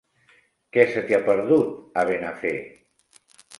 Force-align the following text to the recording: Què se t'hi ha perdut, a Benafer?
Què 0.77 0.85
se 0.93 1.03
t'hi 1.09 1.17
ha 1.17 1.19
perdut, 1.27 1.77
a 2.01 2.07
Benafer? 2.13 2.57